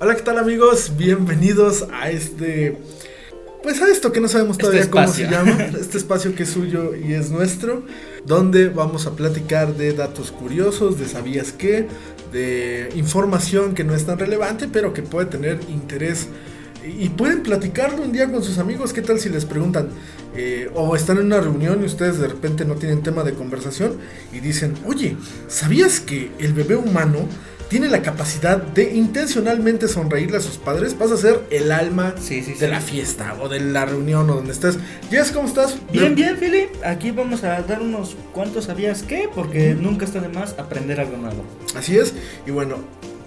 [0.00, 0.92] Hola, ¿qué tal amigos?
[0.96, 2.78] Bienvenidos a este...
[3.62, 5.50] Pues a esto que no sabemos Este todavía cómo se llama,
[5.80, 7.82] este espacio que es suyo y es nuestro,
[8.24, 11.88] donde vamos a platicar de datos curiosos, de sabías qué,
[12.32, 16.28] de información que no es tan relevante, pero que puede tener interés y
[16.86, 18.92] y pueden platicarlo un día con sus amigos.
[18.92, 19.88] ¿Qué tal si les preguntan?
[20.34, 23.96] eh, o están en una reunión y ustedes de repente no tienen tema de conversación
[24.32, 25.16] y dicen, oye,
[25.48, 27.28] ¿sabías que el bebé humano
[27.68, 30.96] tiene la capacidad de intencionalmente sonreírle a sus padres?
[30.98, 32.66] Vas a ser el alma Sí, sí, de sí.
[32.66, 34.78] la fiesta o de la reunión o donde estés.
[35.10, 35.76] Jess, ¿cómo estás?
[35.92, 36.70] Bien, bien, Philip.
[36.84, 41.16] Aquí vamos a dar unos cuantos sabías qué, porque nunca está de más aprender algo
[41.18, 41.44] nuevo.
[41.76, 42.14] Así es.
[42.46, 42.76] Y bueno,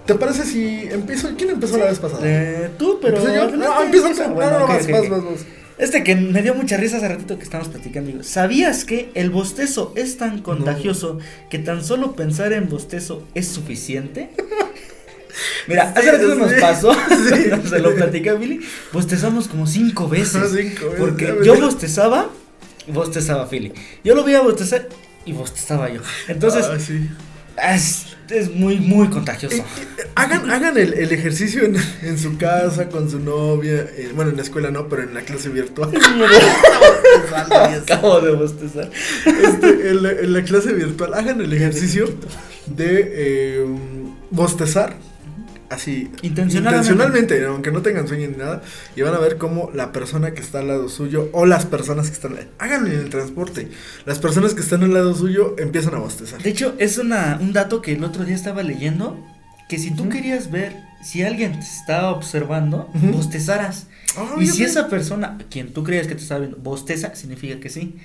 [0.06, 1.30] ¿te parece si empiezo?
[1.36, 2.20] ¿Quién empezó la vez pasada?
[2.24, 3.18] Eh, tú, pero.
[3.18, 3.42] ¿Empecé yo?
[3.42, 4.22] adelante, No, empieza tú.
[4.28, 5.10] No, Bueno, no, no, ok, vas, ok, vas, ok.
[5.10, 5.40] vas, vas.
[5.78, 8.10] Este que me dio mucha risa hace ratito que estábamos platicando.
[8.10, 11.18] digo, ¿Sabías que el bostezo es tan contagioso
[11.50, 14.30] que tan solo pensar en bostezo es suficiente?
[15.66, 16.56] Mira, hace Sí, ratito nos sí.
[16.60, 17.68] pasó, Sí.
[17.68, 18.60] se lo platicé a Billy,
[18.92, 20.50] bostezamos como cinco veces.
[20.50, 22.28] Cinco veces, porque yo bostezaba,
[22.88, 23.72] bostezaba Philly.
[24.04, 24.88] Yo lo veía bostezar
[25.24, 26.00] y bostezaba yo.
[26.28, 27.08] Entonces, Ah, sí.
[27.56, 29.56] Es, es muy, muy contagioso.
[29.56, 29.64] Eh,
[29.98, 33.86] eh, hagan hagan el, el ejercicio en, en su casa, con su novia.
[33.96, 35.90] eh, bueno, en la escuela no, pero en la clase virtual.
[37.82, 38.90] Acabo de bostezar.
[39.26, 42.06] Este, en, la, en la clase virtual, hagan el ejercicio
[42.66, 43.66] de eh,
[44.30, 44.96] bostezar.
[45.72, 46.58] Así, Intencionalmente.
[46.58, 48.62] intencionalmente, aunque no tengan sueño ni nada,
[48.94, 52.08] y van a ver cómo la persona que está al lado suyo, o las personas
[52.08, 53.68] que están, háganlo en el transporte,
[54.04, 56.42] las personas que están al lado suyo empiezan a bostezar.
[56.42, 59.18] De hecho, es una, un dato que el otro día estaba leyendo,
[59.68, 63.08] que si tú querías ver si alguien te estaba observando, Ujú.
[63.12, 63.86] bostezaras.
[64.16, 67.70] Ah, y si esa persona, quien tú creías que te estaba viendo, bosteza, significa que
[67.70, 67.96] sí.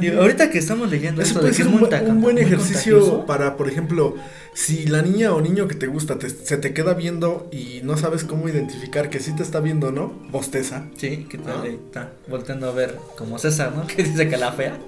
[0.00, 2.36] Digo, ahorita que estamos leyendo Eso esto puede de que ser es un, muy buen-
[2.36, 4.14] un ejercicio contagioso, para, por ejemplo,
[4.54, 7.96] si la niña o niño que te gusta te- se te queda viendo y no
[7.96, 10.84] sabes cómo identificar que sí te está viendo o no, bosteza.
[10.96, 11.64] Sí, que tal, ¿No?
[11.64, 13.86] está volteando a ver como César, ¿no?
[13.88, 14.78] Que dice que la fea.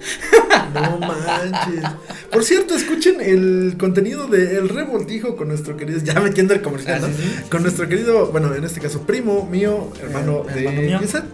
[0.73, 1.83] No manches.
[2.31, 7.01] Por cierto, escuchen el contenido de El Revoltijo con nuestro querido, ya metiendo el comercial,
[7.03, 7.15] Ah, ¿no?
[7.15, 7.49] sí, sí.
[7.49, 10.97] Con nuestro querido, bueno, en este caso, primo mío, hermano Eh, de.
[10.99, 11.25] Gisette,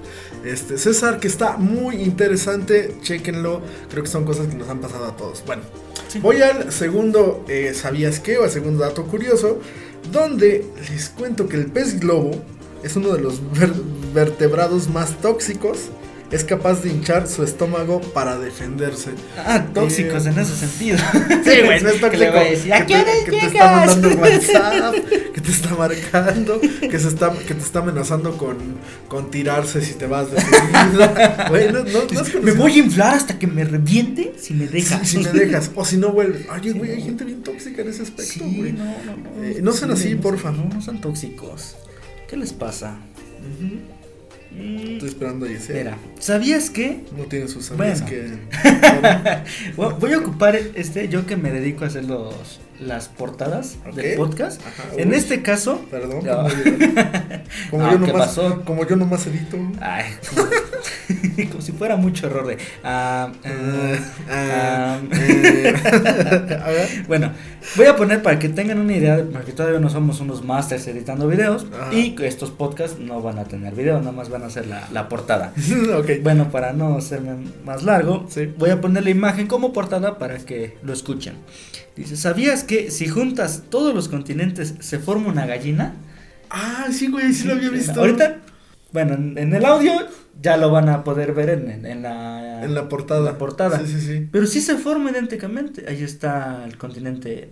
[0.46, 5.06] este, César, que está muy interesante, chequenlo, creo que son cosas que nos han pasado
[5.06, 5.44] a todos.
[5.46, 5.64] Bueno,
[6.22, 8.38] voy al segundo, eh, ¿sabías qué?
[8.38, 9.60] O al segundo dato curioso,
[10.12, 12.32] donde les cuento que el pez globo
[12.84, 13.74] es uno de los ver-
[14.14, 15.90] vertebrados más tóxicos,
[16.32, 19.12] es capaz de hinchar su estómago para defenderse.
[19.38, 20.98] Ah, tóxicos Eh, en ese sentido.
[21.46, 23.72] Sí, güey, no es Que le voy a decir, ¿a que te, que te está
[23.72, 24.96] mandando WhatsApp,
[25.34, 28.58] que te está marcando, que se está, que te está amenazando con,
[29.08, 31.46] con tirarse si te vas de su vida.
[31.50, 34.68] Güey, no, no, no has Me voy a inflar hasta que me reviente si me
[34.68, 35.08] dejas.
[35.08, 36.48] Si, si me dejas, o si no vuelves.
[36.50, 38.74] Oye, güey, hay gente bien tóxica en ese aspecto, Sí, güey.
[38.74, 39.44] no, no, no.
[39.44, 40.52] Eh, no sean así, porfa.
[40.52, 41.76] No, no sean tóxicos.
[42.28, 42.92] ¿Qué les pasa?
[43.60, 43.95] Mm,
[44.58, 45.80] Estoy esperando a Giselle.
[45.84, 47.02] Mira, ¿sabías que?
[47.18, 48.06] No tiene sus amigos Bueno.
[48.06, 48.38] que.
[49.76, 53.96] Bueno, Voy a ocupar este, yo que me dedico a hacer los, las portadas Ok.
[53.96, 54.62] del podcast.
[54.66, 56.36] Ajá, En uy, este caso, Perdón, No.
[56.38, 56.64] como, yo,
[57.70, 58.62] como No, yo ¿qué nomás, pasó?
[58.66, 59.58] como yo nomás edito.
[59.82, 60.06] ay,
[61.52, 62.58] como, si fuera mucho error de.
[63.44, 63.44] eh,
[66.64, 67.06] a ver.
[67.08, 67.32] Bueno,
[67.76, 71.28] voy a poner para que tengan una idea, porque todavía no somos unos masters editando
[71.28, 71.94] videos Ajá.
[71.94, 75.10] y estos podcasts no van a tener video, nada más van a ser la, la
[75.10, 75.54] portada.
[76.24, 78.52] Bueno, para no hacerme más largo, Sí.
[78.58, 81.36] voy a poner la imagen como portada para que lo escuchen.
[81.96, 85.94] Dice, ¿sabías que si juntas todos los continentes se forma una gallina?
[86.50, 88.00] Ah, sí, güey, sí, lo había visto.
[88.00, 88.38] Ahorita,
[88.92, 89.94] bueno, en, en el audio
[90.42, 93.22] ya lo van a poder ver en, en- en la, En la portada.
[93.22, 93.80] la portada.
[93.80, 94.28] Sí, sí, sí.
[94.32, 95.86] Pero sí se forma idénticamente.
[95.88, 97.50] Ahí está el continente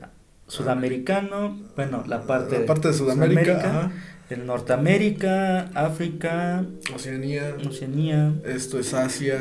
[0.48, 3.92] sudamericano, bueno, la parte, La parte de Sudamérica, ajá.
[4.30, 7.56] el Norteamérica, África, Oceanía.
[7.68, 8.34] Oceanía.
[8.46, 9.36] Esto es Asia.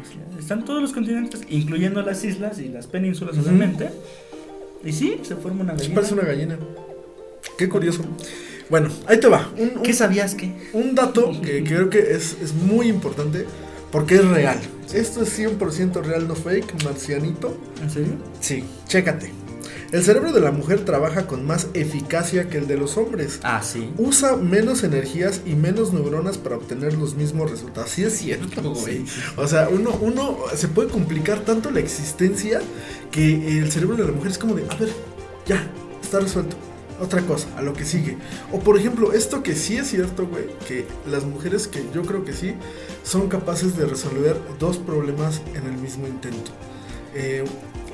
[0.00, 0.20] Asia.
[0.38, 3.46] Están todos los continentes, incluyendo las islas y las penínsulas, Ujú.
[3.48, 3.90] obviamente.
[4.84, 5.94] Y sí, se forma una gallina.
[5.94, 6.58] parece una gallina.
[7.58, 8.02] Qué curioso.
[8.70, 9.50] Bueno, ahí te va.
[9.56, 10.52] Un, un- ¿Qué sabías que?
[10.72, 13.46] un dato que, que creo que es, es muy importante
[13.92, 14.58] porque es real.
[14.92, 17.56] Esto es 100% real, no fake, marcianito.
[17.82, 18.12] ¿En serio?
[18.40, 19.32] Sí, chécate.
[19.92, 23.38] El cerebro de la mujer trabaja con más eficacia que el de los hombres.
[23.44, 23.88] Ah, sí.
[23.98, 27.90] Usa menos energías y menos neuronas para obtener los mismos resultados.
[27.90, 29.06] Sí es cierto, güey.
[29.06, 29.20] Sí.
[29.36, 32.60] O sea, uno, uno se puede complicar tanto la existencia
[33.12, 34.88] que el cerebro de la mujer es como de, a ver,
[35.46, 35.68] ya,
[36.02, 36.56] está resuelto.
[37.00, 38.16] Otra cosa, a lo que sigue.
[38.52, 42.24] O por ejemplo, esto que sí es cierto, güey, que las mujeres que yo creo
[42.24, 42.54] que sí,
[43.02, 46.52] son capaces de resolver dos problemas en el mismo intento.
[47.14, 47.44] Eh,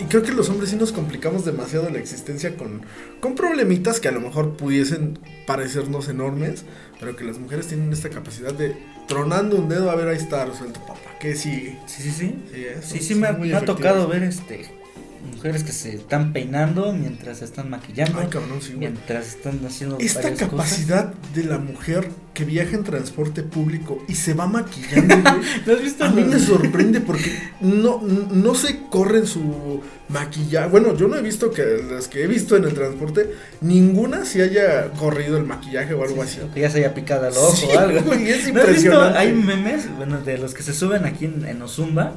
[0.00, 2.82] y creo que los hombres sí nos complicamos demasiado la existencia con,
[3.20, 6.64] con problemitas que a lo mejor pudiesen parecernos enormes,
[6.98, 8.76] pero que las mujeres tienen esta capacidad de
[9.06, 11.00] tronando un dedo, a ver, ahí está resuelto, papá.
[11.20, 11.78] ¿Qué sigue?
[11.86, 12.34] Sí, sí, sí.
[12.52, 14.81] Sí, Sí, sí, me ha, me tocado ver este
[15.22, 18.78] mujeres que se están peinando mientras se están maquillando, Ay, cabrón, sí, güey.
[18.90, 24.34] mientras están haciendo Esta capacidad de la mujer que viaja en transporte público y se
[24.34, 25.34] va maquillando, güey.
[25.66, 30.68] ¿No has visto A mí me sorprende porque no, no se corren su maquillaje.
[30.68, 33.30] Bueno, yo no he visto que las que he visto en el transporte,
[33.60, 36.40] ninguna se haya corrido el maquillaje o algo así.
[36.40, 38.00] O que ya se haya picado el ojo Sí, o algo.
[38.02, 38.48] güey, es ¿No has visto?
[38.60, 39.18] impresionante.
[39.18, 42.14] Hay memes, bueno, de los que se suben aquí en, en Ozumba,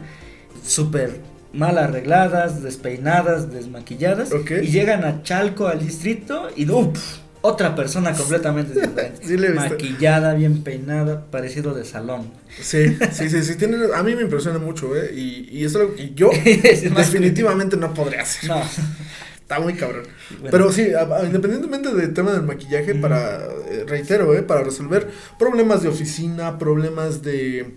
[0.65, 1.19] súper
[1.55, 4.29] mal arregladas, despeinadas, desmaquilladas,
[4.61, 7.19] y llegan a Chalco, al distrito, y ¡uf!
[7.41, 9.21] otra persona completamente diferente.
[9.25, 9.69] Sí le he visto.
[9.69, 12.31] Maquillada, bien peinada, parecido de salón.
[12.59, 15.11] Sí, sí, sí, sí, tienen- a mí me impresiona mucho, ¿eh?
[15.15, 16.29] Y, y es algo que yo
[16.95, 18.49] definitivamente no podría hacer.
[18.49, 18.61] No.
[19.45, 20.05] Está muy cabrón.
[20.31, 20.47] Bueno.
[20.49, 25.07] Pero sí, a- a- independientemente del tema del maquillaje, para, eh, reitero, eh, para resolver
[25.37, 27.75] problemas de oficina, problemas de,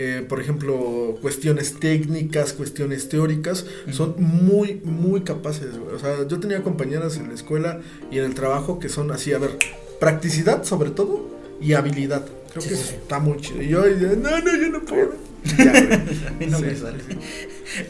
[0.00, 5.70] eh, por ejemplo, cuestiones técnicas, cuestiones teóricas, son muy, muy capaces.
[5.94, 7.80] O sea, yo tenía compañeras en la escuela
[8.10, 9.50] y en el trabajo que son así, a ver,
[9.98, 11.28] practicidad sobre todo
[11.60, 12.24] y habilidad.
[12.52, 12.94] Creo Sí, que sí, sí.
[12.94, 13.60] está muy chido.
[13.60, 13.82] Y yo,
[14.16, 15.14] no, no, yo no puedo.
[15.58, 15.72] Ya.
[16.28, 16.98] A mí no Sí, me sí, sale.
[17.08, 17.16] sí.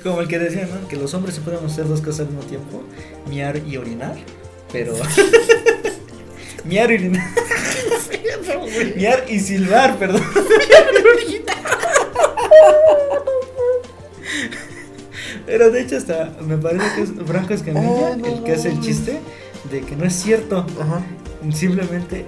[0.03, 0.89] Como el que decía, ¿no?
[0.89, 2.83] Que los hombres sí podemos hacer dos cosas al mismo tiempo,
[3.29, 4.17] miar y orinar,
[4.73, 4.95] pero...
[6.65, 7.29] miar y orinar.
[8.97, 10.23] miar y silbar, perdón.
[15.49, 18.69] Pero de hecho hasta me parece que es Franco Escamilla Oh, no el que hace
[18.69, 19.19] el chiste
[19.73, 20.67] de que no es cierto.
[20.81, 21.01] Ajá.
[21.53, 22.25] Simplemente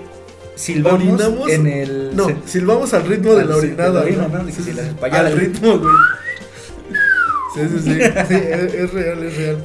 [0.57, 1.51] silbamos Orinamos.
[1.51, 2.17] en el...
[2.17, 3.89] No, silbamos al ritmo de la orinada.
[3.89, 4.39] de la orina, ¿no?
[4.39, 4.45] ¿no?
[4.45, 4.89] De que Sí, si sí, la sí.
[4.89, 5.95] espallada- Al ritmo, güey.
[7.55, 7.95] Sí, sí, sí.
[8.29, 9.59] Sí, es, es real, es real.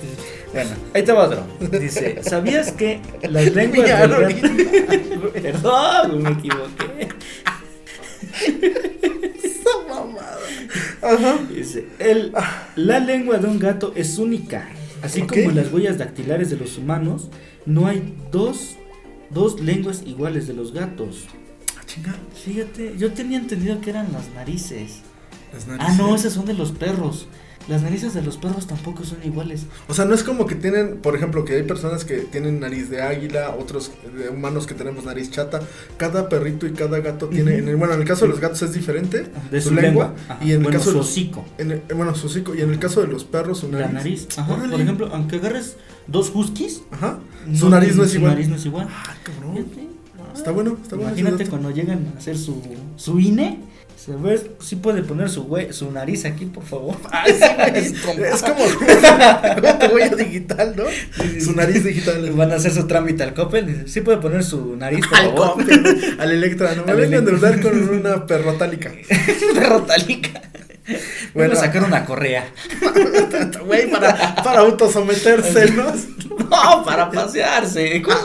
[0.54, 1.44] Bueno, ahí te va otro.
[1.80, 3.00] Dice, ¿sabías que
[3.30, 5.32] las lenguas del gato...
[5.42, 7.10] Perdón, me equivoqué.
[11.06, 11.38] Ajá.
[11.54, 12.34] Dice, el,
[12.76, 14.68] la lengua de un gato es única.
[15.02, 15.34] Así Ok.
[15.36, 17.30] como las huellas dactilares de los humanos,
[17.66, 18.76] no hay dos,
[19.30, 21.26] dos lenguas iguales de los gatos.
[21.78, 22.16] Ah, chinga.
[22.44, 25.02] Fíjate, yo tenía entendido que eran las narices.
[25.54, 25.98] Las Ah, narices.
[25.98, 27.28] no, esas son de los perros.
[27.68, 29.66] Las narices de los perros tampoco son iguales.
[29.88, 32.92] O sea, no es como que tienen, por ejemplo, que hay personas que tienen nariz
[32.92, 35.62] de águila, otros eh, humanos que tenemos nariz chata.
[35.98, 38.62] Cada perrito y cada gato tiene, en el- bueno, en el caso de los gatos
[38.62, 40.38] es diferente, De su, su, lengua, Ajá.
[40.44, 41.46] y en el bueno, caso su de hocico.
[41.58, 43.88] en el- bueno, su hocico, y en el caso de los perros, su nariz.
[43.88, 44.28] La nariz.
[44.38, 44.56] Ajá.
[44.70, 47.18] Por ejemplo, aunque agarres dos huskies, Ajá.
[47.56, 48.32] Su nariz no es su igual.
[48.34, 48.88] nariz no es igual.
[48.92, 49.66] Ah, cabrón.
[50.36, 51.12] Está bueno, está bueno.
[51.18, 52.62] Imagínate cuando llegan a hacer su,
[52.96, 53.60] su INE.
[53.98, 56.96] Se ve, sí puede poner su, hue- su nariz aquí, por favor.
[57.26, 58.56] Es como- es como,
[59.56, 60.84] como tu huella digital, ¿no?
[61.24, 62.30] sí, Su nariz digital.
[62.34, 63.86] Van a hacer su trámite al Coppel.
[63.88, 65.48] Sí puede poner su nariz, por Al favor.
[65.56, 67.50] Coppel, al Electra, no me vengan de Electra.
[67.52, 68.92] usar con una perrotálica.
[69.56, 70.42] Perro talica.
[71.34, 72.46] Bueno, sacar una correa.
[73.66, 75.74] Güey, para, para autosometerse,
[76.40, 76.84] ¿no?
[76.86, 78.02] Para pasearse.
[78.10, 78.24] Ah,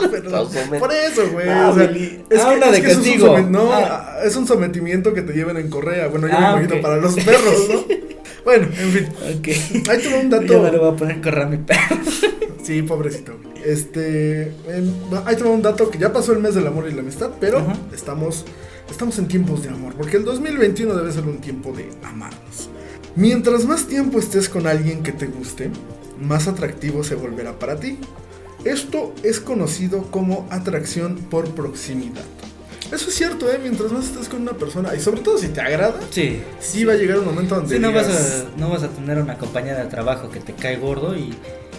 [0.79, 1.49] por eso, güey.
[1.49, 2.23] Ah, o sea, Beli.
[2.29, 3.27] es Ah, que, es de que es un castigo.
[3.37, 4.17] somet- no, Ah.
[4.23, 6.07] es un sometimiento que te lleven en correa.
[6.07, 7.83] Bueno, yo Ah, me imagino para los perros, ¿no?
[8.43, 9.07] Bueno, en fin.
[9.37, 9.47] Ok.
[9.89, 10.61] Ahí te va un Yo dato.
[10.63, 11.97] no le voy a poner correa a mi perro.
[12.63, 13.33] Sí, pobrecito.
[13.65, 14.93] Este, en-
[15.25, 17.31] ahí te va un dato que ya pasó el mes del amor y la amistad,
[17.39, 18.45] pero estamos,
[18.89, 22.69] estamos en tiempos de amor, porque el 2021 debe ser un tiempo de amarnos.
[23.15, 25.69] Mientras más tiempo estés con alguien que te guste,
[26.21, 27.97] más atractivo se volverá para ti.
[28.63, 32.23] Esto es conocido como atracción por proximidad.
[32.91, 33.57] Eso es cierto, ¿eh?
[33.61, 36.41] Mientras más estés con una persona, y sobre todo si te agrada, Sí.
[36.59, 38.89] sí va a llegar un momento donde Sí, no vas, digas, a, no vas a
[38.89, 41.33] tener una compañera de trabajo que te cae gordo y,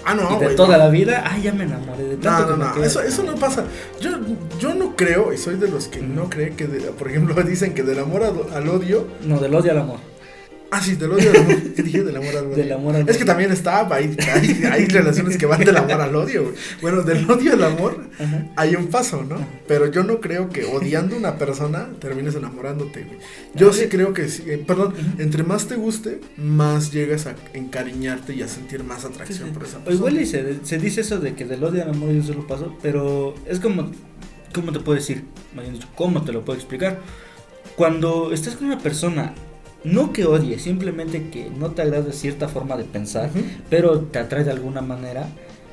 [0.07, 0.85] ah, no, y de güey, toda no".
[0.85, 2.87] la vida, ay, ya me enamoré de tanto No, que no, me no, quedé".
[2.87, 3.65] eso, eso no pasa.
[4.01, 4.11] Yo,
[4.59, 7.75] yo no creo, y soy de los que no cree que, de- por ejemplo, dicen
[7.75, 9.07] que del amor al odio.
[9.25, 9.99] No, del odio al amor.
[10.75, 11.63] Ah, sí, del odio al amor.
[11.77, 12.03] ¿Qué dije?
[12.03, 12.57] Del amor al odio.
[12.57, 16.01] Del amor al Es que también está, hay, hay, hay relaciones que van del amor
[16.01, 16.55] al odio, güey.
[16.81, 18.47] Bueno, del odio al amor Ajá.
[18.57, 19.37] hay un paso, ¿no?
[19.69, 23.19] Pero yo no creo que odiando a una persona termines enamorándote, güey.
[23.55, 24.45] Yo sí creo que sí.
[24.47, 29.49] eh, perdón, entre más te guste, más llegas a encariñarte y a sentir más atracción
[29.49, 29.55] sí.
[29.55, 29.95] por esa O persona.
[30.09, 32.47] igual y se, se dice eso de que del odio al amor yo se lo
[32.47, 33.91] paso, pero es como,
[34.55, 35.25] ¿cómo te puedo decir?
[35.97, 36.99] ¿Cómo te lo puedo explicar?
[37.77, 39.35] Cuando estás con una persona,
[39.85, 43.31] no que odie, simplemente que no te agrade cierta forma de pensar,
[43.71, 45.27] pero te atrae de alguna manera,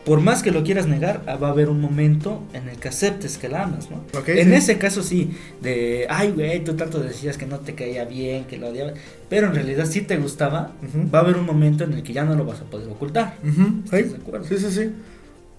[0.06, 2.88] por más que lo quieras negar, ah, va a haber un momento en el que
[2.88, 3.98] aceptes que la amas, ¿no?
[4.18, 4.54] Ok, en sí.
[4.56, 8.58] ese caso sí, de, ay, güey, tú tanto decías que no te caía bien, que
[8.58, 8.94] lo odiabas,
[9.30, 11.12] pero en realidad sí te gustaba, Ujú.
[11.14, 13.36] va a haber un momento en el que ya no lo vas a poder ocultar.
[13.44, 14.06] Ujú, ¿Estás sí.
[14.10, 14.48] de acuerdo?
[14.48, 14.92] Sí, sí, sí.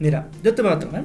[0.00, 1.04] Mira, yo te voy a traer.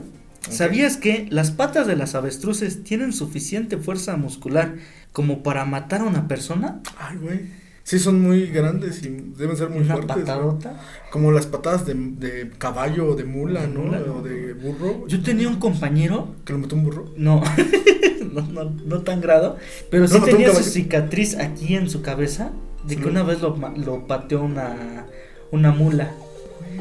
[0.49, 4.75] ¿Sabías que las patas de las avestruces tienen suficiente fuerza muscular
[5.11, 6.81] como para matar a una persona?
[6.97, 7.65] Ay, güey.
[7.83, 10.17] Sí, son muy grandes y deben ser muy una fuertes.
[10.17, 10.23] ¿no?
[10.25, 10.79] patadota.
[11.11, 13.81] Como las patadas de, de caballo o de mula, De ¿no?
[13.81, 14.21] mula, O ¿no?
[14.23, 15.07] de burro.
[15.07, 17.13] Yo tenía un compañero, Que lo mató un burro.
[17.15, 17.43] no,
[18.33, 19.57] no, no, no tan grado,
[19.91, 22.49] pero sí ¿No un tenía su cicatriz aquí en su cabeza
[22.87, 23.09] de que Sí.
[23.09, 25.05] una vez lo, lo pateó una,
[25.51, 26.11] una mula.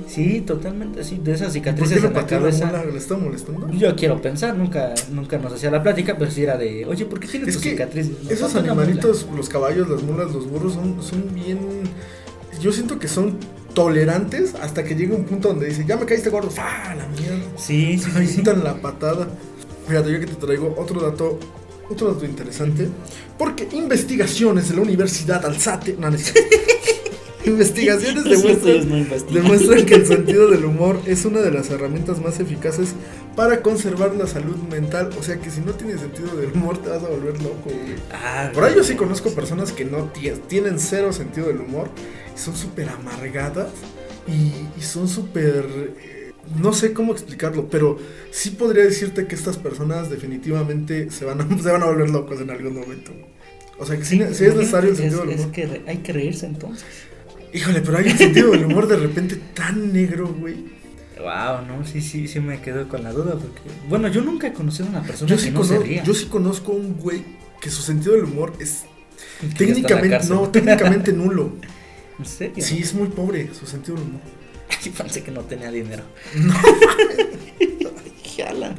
[0.08, 2.84] Sí, totalmente así, de esas ¿Por qué cicatrices en la cabeza.
[2.84, 3.70] ¿Le está molestando?
[3.72, 7.20] Yo quiero pensar, nunca, nunca nos hacía la plática, pero sí era de, oye, ¿por
[7.20, 8.10] qué tienes Es tu que cicatriz?
[8.22, 11.58] No, Esos animalitos, los caballos, las mulas, los burros, son, son bien.
[12.60, 13.38] Yo siento que son
[13.74, 16.94] tolerantes hasta que llega un punto donde dice, ya me caíste gordo, ¡fa!
[16.94, 17.36] La mierda.
[17.56, 18.42] Sí, sí, sí, sí.
[18.44, 19.28] La patada.
[19.88, 21.38] Fíjate, yo que te traigo otro dato,
[21.90, 22.88] otro dato interesante.
[23.36, 25.96] Porque investigaciones de la Universidad Alzate.
[25.98, 26.16] No, no.
[27.50, 32.20] investigaciones Es demuestran, no demuestran que el sentido del humor es una de las herramientas
[32.20, 32.94] más eficaces
[33.36, 35.10] para conservar la salud mental.
[35.18, 37.96] O sea que si no tienes sentido del humor te vas a volver loco, güey.
[38.12, 41.88] Ah, Por ahí yo sí conozco personas que no tie- tienen cero sentido del humor
[42.34, 43.68] y son súper amargadas
[44.26, 45.64] y, y son súper...
[46.00, 47.98] eh, No sé cómo explicarlo, pero
[48.30, 52.40] sí podría decirte que estas personas definitivamente se van a, se van a volver locos
[52.40, 53.12] en algún momento.
[53.78, 55.52] O sea que sí, sí es necesario el sentido del es humor.
[55.52, 56.84] que re- hay que reírse entonces.
[57.54, 60.56] Híjole, pero hay un sentido del humor de repente tan negro, güey.
[61.18, 64.52] Wow, no, sí, sí, sí me quedo con la duda porque, bueno, yo nunca he
[64.52, 66.02] conocido a una persona Yo que sí, no se ría.
[66.02, 67.25] yo sí conozco un güey
[67.61, 68.82] que su sentido del humor es
[69.56, 70.34] técnicamente, cárcel.
[70.34, 71.52] no, técnicamente nulo.
[72.18, 72.62] ¿En serio?
[72.62, 74.20] Sí, es muy pobre su sentido del humor.
[74.84, 76.02] Ay, pensé que no tenía dinero.
[76.34, 76.54] No.
[78.37, 78.75] Jala.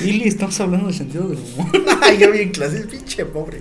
[0.00, 1.70] Lili, estamos hablando del sentido del humor.
[2.00, 3.60] Ay, yo bien clase, pinche pobre.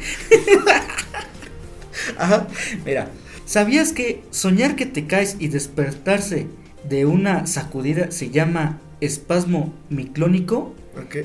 [2.17, 2.47] Ajá.
[2.85, 3.09] Mira,
[3.45, 6.47] ¿sabías que soñar que te caes y despertarse
[6.87, 10.75] de una sacudida se llama espasmo miclónico?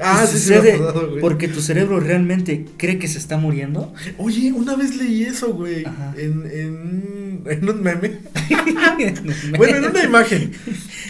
[0.01, 0.81] Ah, sí, sucede
[1.21, 3.93] porque tu cerebro realmente cree que se está muriendo.
[4.17, 5.85] Oye, una vez leí eso, güey.
[5.85, 6.15] Ajá.
[6.17, 8.19] En, en, en un meme.
[9.57, 10.53] Bueno, en una imagen.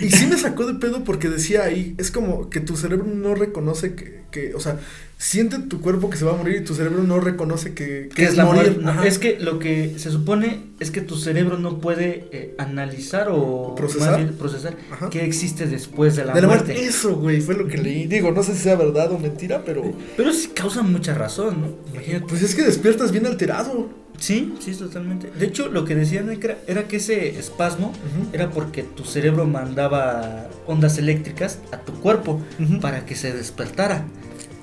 [0.00, 3.34] Y sí me sacó de pedo porque decía ahí, es como que tu cerebro no
[3.34, 4.78] reconoce que, que o sea,
[5.16, 8.24] siente tu cuerpo que se va a morir y tu cerebro no reconoce que, que
[8.24, 8.80] es la morir.
[8.80, 8.82] muerte.
[8.82, 13.28] No, es que lo que se supone es que tu cerebro no puede eh, analizar
[13.30, 14.16] o ¿Procesar?
[14.22, 15.08] bien procesar Ajá.
[15.10, 16.72] qué existe después de la, de la muerte.
[16.72, 16.86] muerte.
[16.86, 18.06] Eso, güey, fue lo que leí.
[18.06, 19.82] Digo, no sé si sea verdad o mentira, pero
[20.16, 21.68] Pero sí causa mucha razón, ¿no?
[21.94, 22.26] Imagínate.
[22.28, 23.88] pues es que despiertas bien alterado.
[24.18, 25.30] Sí, sí, totalmente.
[25.30, 27.92] De hecho, lo que decían era, era que ese espasmo
[28.32, 32.40] era porque tu cerebro mandaba ondas eléctricas a tu cuerpo
[32.80, 34.04] para que se despertara.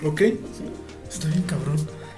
[0.03, 0.21] Ok.
[1.09, 1.77] Está bien cabrón.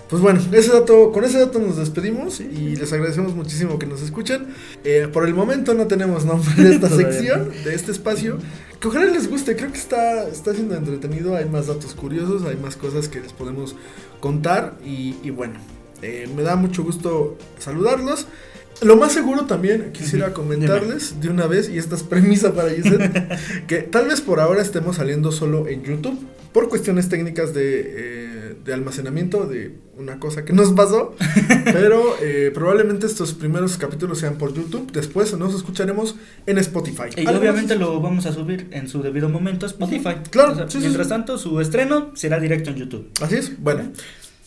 [0.10, 4.02] Pues bueno, ese dato, con ese dato nos despedimos y les agradecemos muchísimo que nos
[4.02, 4.48] escuchen.
[4.86, 8.38] Eh, por el momento no tenemos nombre de esta sección, de este espacio.
[8.80, 12.56] Que ojalá les guste, creo que está, está siendo entretenido, hay más datos curiosos, hay
[12.56, 13.76] más cosas que les podemos
[14.22, 15.56] contar y, y bueno,
[16.02, 18.28] eh, me da mucho gusto saludarlos.
[18.82, 23.12] Lo más seguro también quisiera comentarles de una vez, y esta es premisa para Giselle,
[23.68, 26.20] que tal vez por ahora estemos saliendo solo en YouTube,
[26.54, 31.16] por cuestiones técnicas de, eh, de almacenamiento de una cosa que nos pasó,
[31.66, 37.10] pero eh, probablemente estos primeros capítulos sean por YouTube, después nos escucharemos en Spotify.
[37.16, 37.80] Y ¿Algo obviamente más?
[37.80, 40.18] lo vamos a subir en su debido momento a Spotify.
[40.30, 41.14] Claro, O sea, sí, sí, mientras sí.
[41.14, 43.10] tanto, su estreno será directo en YouTube.
[43.22, 43.92] Así es, bueno,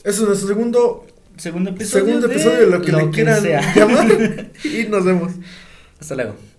[0.05, 1.07] ese es nuestro segundo,
[1.41, 2.05] Segundo episodio.
[2.05, 3.43] segundo episodio de lo que le quieran
[3.75, 5.33] llamar y nos vemos.
[5.99, 6.50] Hasta luego.